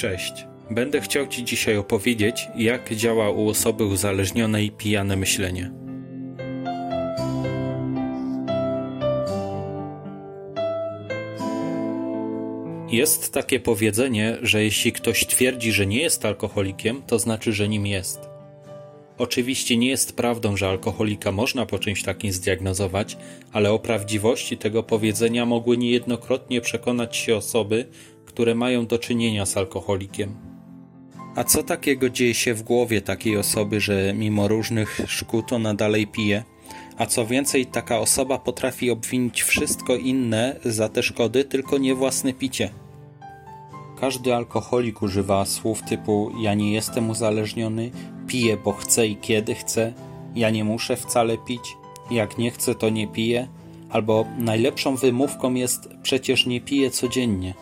[0.00, 0.46] Cześć.
[0.70, 5.70] Będę chciał Ci dzisiaj opowiedzieć, jak działa u osoby uzależnionej pijane myślenie.
[12.90, 17.86] Jest takie powiedzenie, że jeśli ktoś twierdzi, że nie jest alkoholikiem, to znaczy, że nim
[17.86, 18.20] jest.
[19.18, 23.16] Oczywiście nie jest prawdą, że alkoholika można po czymś takim zdiagnozować,
[23.52, 27.86] ale o prawdziwości tego powiedzenia mogły niejednokrotnie przekonać się osoby,
[28.30, 30.34] które mają do czynienia z alkoholikiem.
[31.36, 36.06] A co takiego dzieje się w głowie takiej osoby, że mimo różnych szkód ona dalej
[36.06, 36.44] pije?
[36.98, 42.32] A co więcej, taka osoba potrafi obwinić wszystko inne za te szkody, tylko nie własne
[42.32, 42.70] picie.
[44.00, 47.90] Każdy alkoholik używa słów typu ja nie jestem uzależniony,
[48.26, 49.92] piję bo chcę i kiedy chcę,
[50.34, 51.76] ja nie muszę wcale pić,
[52.10, 53.48] jak nie chcę to nie piję,
[53.90, 57.54] albo najlepszą wymówką jest przecież nie piję codziennie.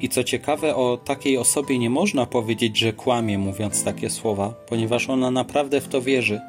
[0.00, 5.10] I co ciekawe, o takiej osobie nie można powiedzieć, że kłamie mówiąc takie słowa, ponieważ
[5.10, 6.40] ona naprawdę w to wierzy.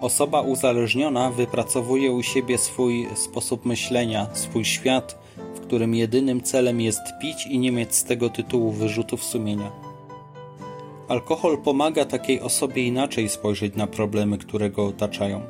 [0.00, 5.18] Osoba uzależniona wypracowuje u siebie swój sposób myślenia, swój świat,
[5.54, 9.72] w którym jedynym celem jest pić i nie mieć z tego tytułu wyrzutów sumienia.
[11.08, 15.40] Alkohol pomaga takiej osobie inaczej spojrzeć na problemy, które go otaczają.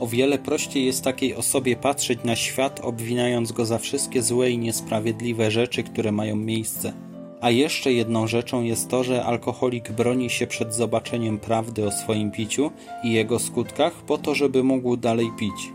[0.00, 4.58] O wiele prościej jest takiej osobie patrzeć na świat, obwinając go za wszystkie złe i
[4.58, 6.92] niesprawiedliwe rzeczy, które mają miejsce.
[7.40, 12.30] A jeszcze jedną rzeczą jest to, że alkoholik broni się przed zobaczeniem prawdy o swoim
[12.30, 12.70] piciu
[13.04, 15.72] i jego skutkach po to, żeby mógł dalej pić.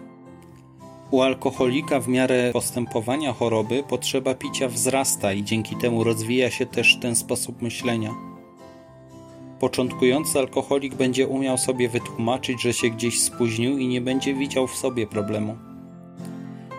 [1.11, 6.97] U alkoholika w miarę postępowania choroby potrzeba picia wzrasta i dzięki temu rozwija się też
[7.01, 8.32] ten sposób myślenia.
[9.63, 14.75] Początkujący alkoholik będzie umiał sobie wytłumaczyć, że się gdzieś spóźnił i nie będzie widział w
[14.75, 15.57] sobie problemu.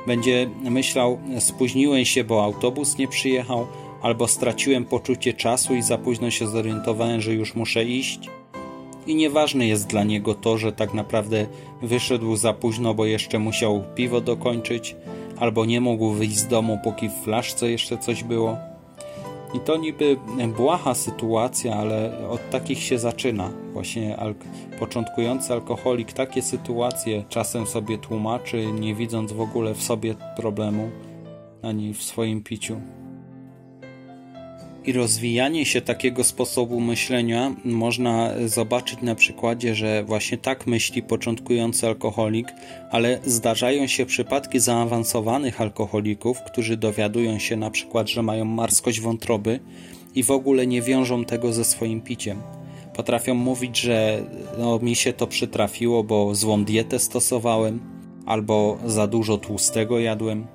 [0.06, 3.66] Będzie myślał: Spóźniłem się, bo autobus nie przyjechał,
[4.02, 8.30] albo straciłem poczucie czasu i za późno się zorientowałem, że już muszę iść.
[9.06, 11.46] I nieważne jest dla niego to, że tak naprawdę
[11.82, 14.96] wyszedł za późno, bo jeszcze musiał piwo dokończyć,
[15.38, 18.73] albo nie mógł wyjść z domu, póki w flaszce jeszcze coś było.
[19.54, 20.16] I to niby
[20.56, 23.50] błaha sytuacja, ale od takich się zaczyna.
[23.72, 24.38] Właśnie alk
[24.78, 30.90] początkujący alkoholik takie sytuacje czasem sobie tłumaczy, nie widząc w ogóle w sobie problemu
[31.62, 32.80] ani w swoim piciu.
[34.86, 41.86] I rozwijanie się takiego sposobu myślenia można zobaczyć na przykładzie, że właśnie tak myśli początkujący
[41.86, 42.48] alkoholik,
[42.90, 49.60] ale zdarzają się przypadki zaawansowanych alkoholików, którzy dowiadują się na przykład, że mają marskość wątroby
[50.14, 52.42] i w ogóle nie wiążą tego ze swoim piciem.
[52.94, 54.22] Potrafią mówić, że
[54.58, 57.80] no, mi się to przytrafiło, bo złą dietę stosowałem,
[58.26, 60.46] albo za dużo tłustego jadłem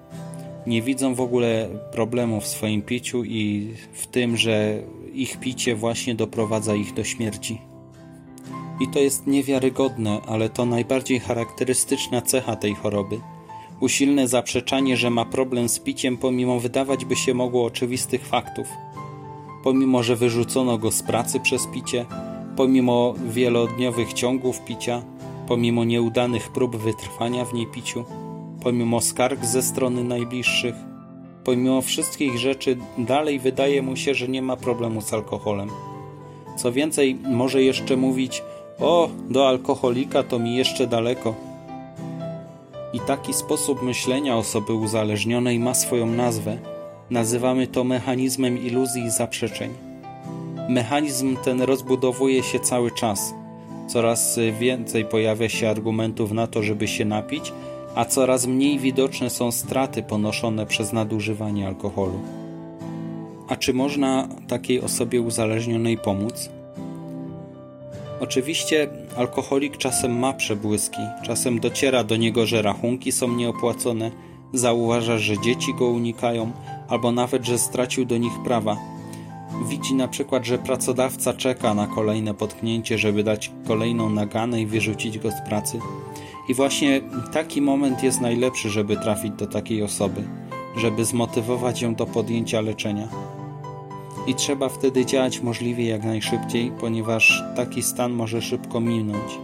[0.67, 4.83] nie widzą w ogóle problemu w swoim piciu i w tym, że
[5.13, 7.61] ich picie właśnie doprowadza ich do śmierci.
[8.81, 13.19] I to jest niewiarygodne, ale to najbardziej charakterystyczna cecha tej choroby.
[13.79, 18.67] Usilne zaprzeczanie, że ma problem z piciem, pomimo wydawać by się mogło oczywistych faktów.
[19.63, 22.05] Pomimo, że wyrzucono go z pracy przez picie,
[22.55, 25.03] pomimo wielodniowych ciągów picia,
[25.47, 28.05] pomimo nieudanych prób wytrwania w niepiciu,
[28.63, 30.75] pomimo skarg ze strony najbliższych,
[31.43, 35.69] pomimo wszystkich rzeczy, dalej wydaje mu się, że nie ma problemu z alkoholem.
[36.57, 38.43] Co więcej, może jeszcze mówić:
[38.79, 41.35] O, do alkoholika to mi jeszcze daleko.
[42.93, 46.57] I taki sposób myślenia osoby uzależnionej ma swoją nazwę.
[47.09, 49.69] Nazywamy to mechanizmem iluzji i zaprzeczeń.
[50.69, 53.33] Mechanizm ten rozbudowuje się cały czas.
[53.87, 57.53] Coraz więcej pojawia się argumentów na to, żeby się napić,
[57.99, 62.19] a coraz mniej widoczne są straty ponoszone przez nadużywanie alkoholu.
[63.47, 66.49] A czy można takiej osobie uzależnionej pomóc?
[68.19, 68.87] Oczywiście
[69.17, 74.11] alkoholik czasem ma przebłyski, czasem dociera do niego, że rachunki są nieopłacone,
[74.53, 76.51] zauważa, że dzieci go unikają,
[76.89, 78.77] albo nawet, że stracił do nich prawa.
[79.67, 85.19] Widzi na przykład, że pracodawca czeka na kolejne potknięcie, żeby dać kolejną naganę i wyrzucić
[85.19, 85.79] go z pracy.
[86.49, 87.01] I właśnie
[87.33, 90.23] taki moment jest najlepszy, żeby trafić do takiej osoby,
[90.77, 93.07] żeby zmotywować ją do podjęcia leczenia.
[94.27, 99.39] I trzeba wtedy działać możliwie jak najszybciej, ponieważ taki stan może szybko minąć.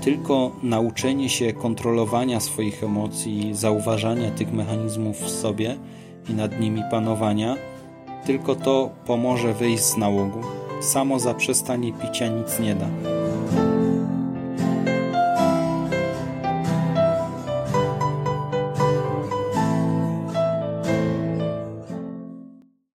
[0.00, 5.76] Tylko nauczenie się kontrolowania swoich emocji, zauważania tych mechanizmów w sobie
[6.30, 7.56] i nad nimi panowania,
[8.26, 10.40] tylko to pomoże wyjść z nałogu.
[10.80, 13.13] Samo zaprzestanie picia nic nie da.